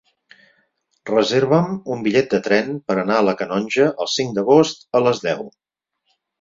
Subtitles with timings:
[1.09, 5.27] Reserva'm un bitllet de tren per anar a la Canonja el cinc d'agost a les
[5.31, 5.49] deu.